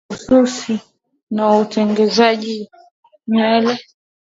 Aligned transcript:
hii 0.09 0.33
ya 0.33 0.41
ususi 0.41 0.75
na 1.35 1.57
utengenezaji 1.59 2.69
nywele 3.27 3.79